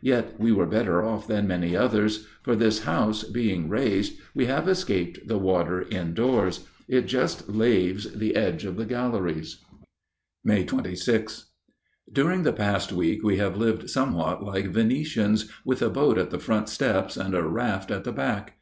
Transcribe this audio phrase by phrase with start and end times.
[0.00, 4.66] Yet we were better off than many others; for this house, being raised, we have
[4.68, 6.66] escaped the water indoors.
[6.88, 9.58] It just laves the edge of the galleries.
[10.42, 11.50] May 26.
[12.10, 16.38] During the past week we have lived somewhat like Venetians, with a boat at the
[16.38, 18.54] front steps and a raft at the back.